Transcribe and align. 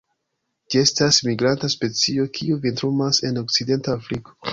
Ĝi 0.73 0.77
estas 0.83 1.19
migranta 1.27 1.69
specio, 1.73 2.25
kiu 2.39 2.57
vintrumas 2.65 3.21
en 3.31 3.39
okcidenta 3.43 3.95
Afriko. 4.01 4.35